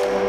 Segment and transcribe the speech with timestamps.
[0.00, 0.27] you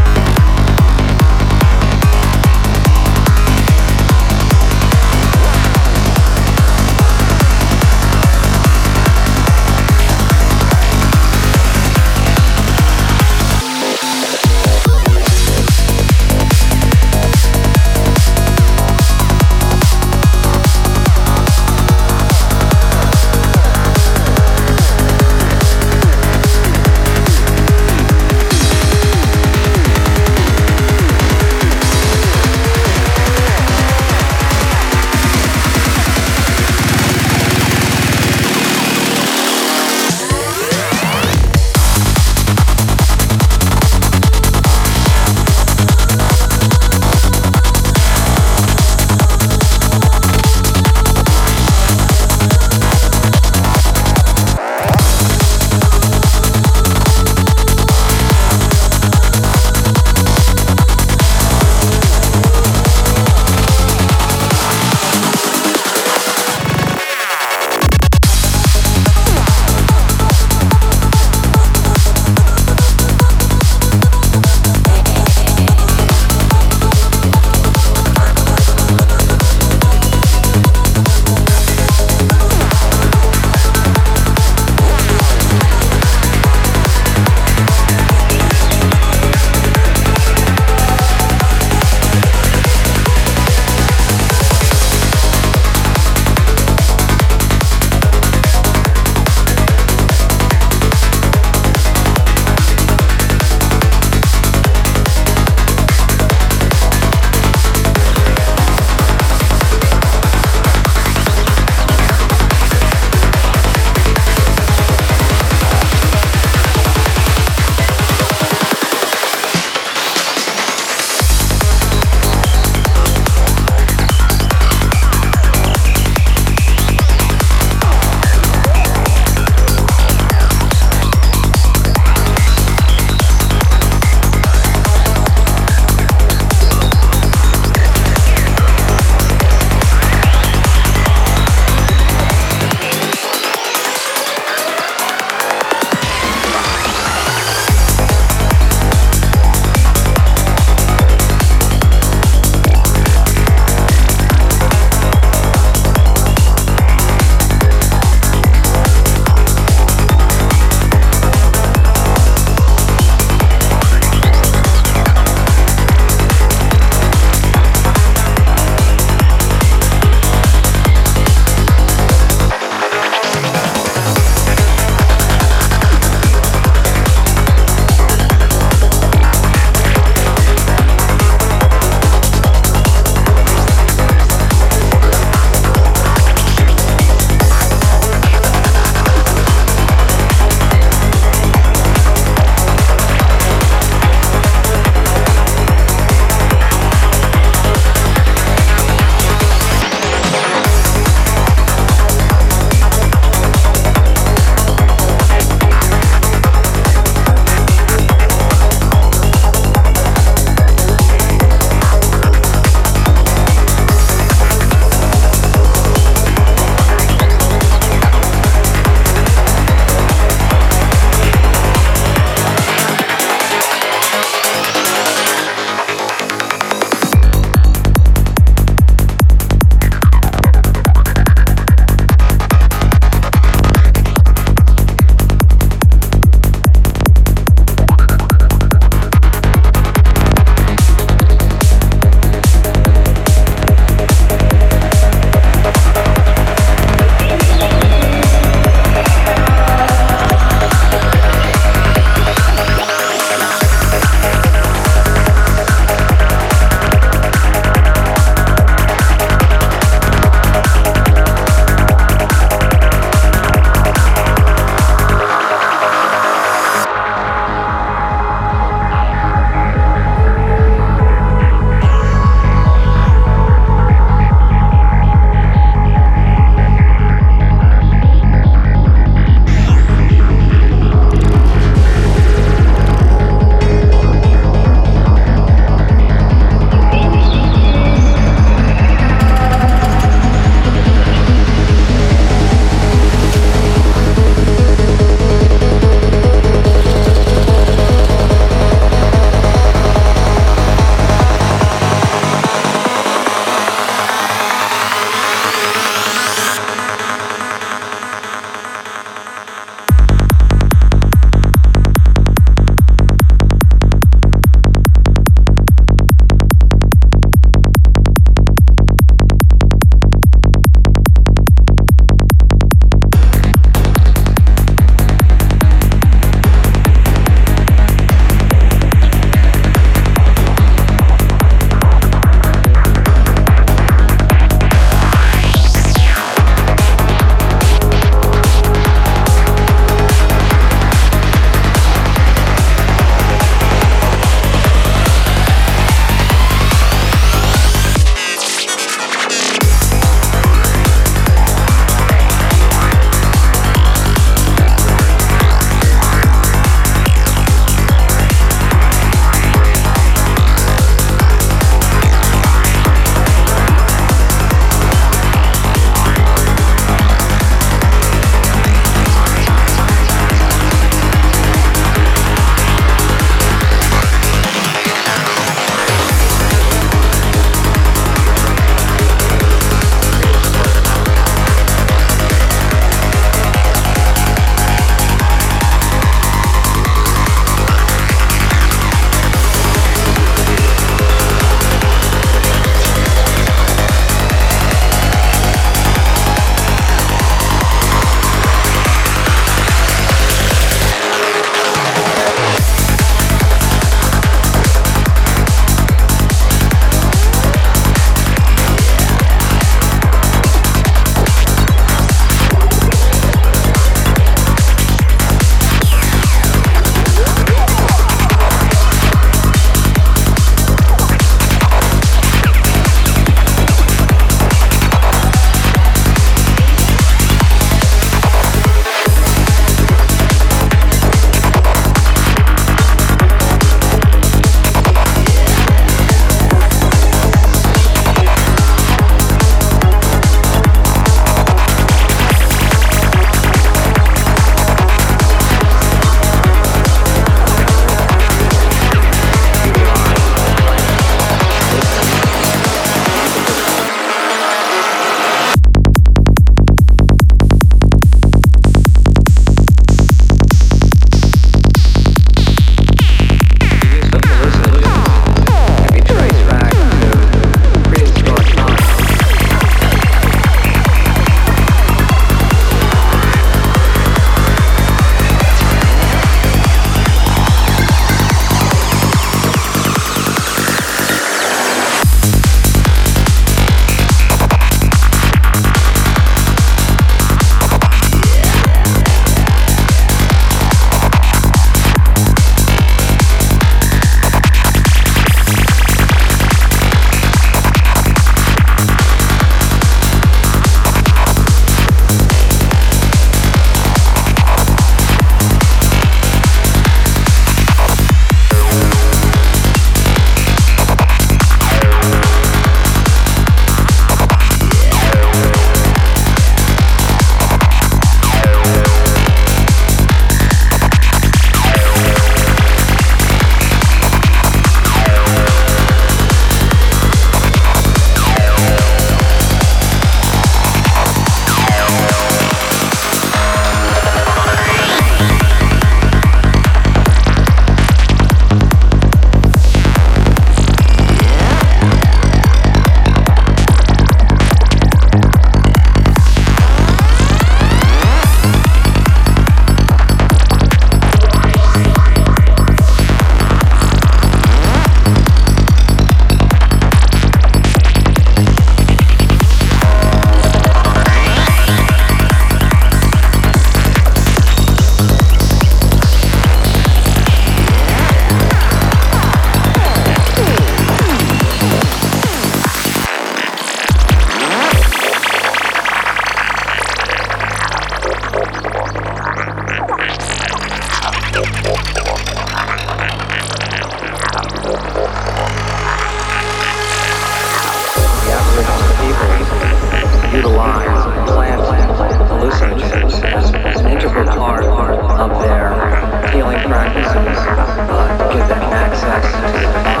[595.21, 600.00] up there, healing practices, uh, give them access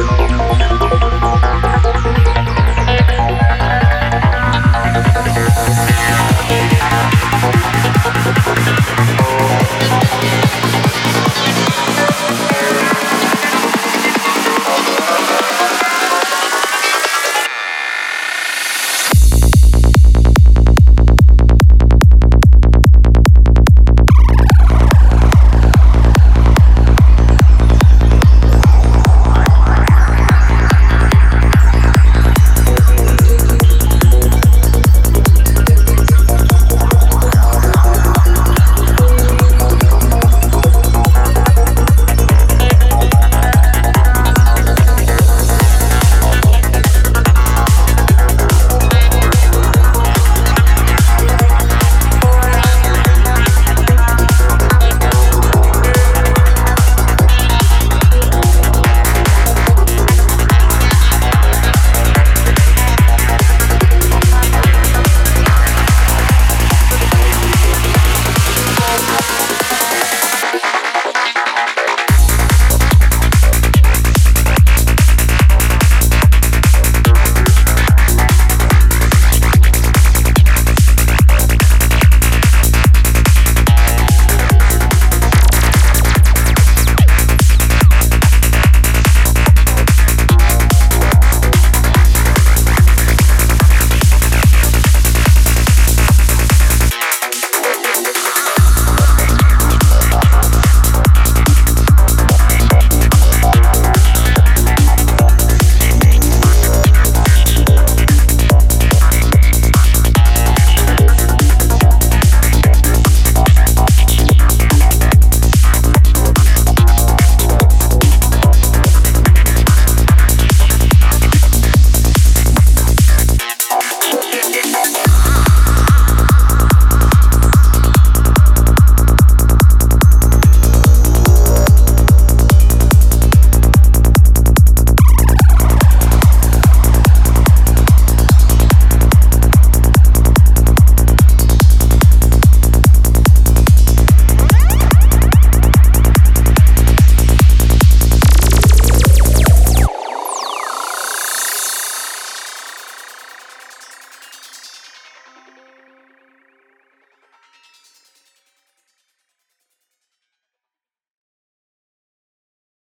[0.00, 0.29] Thank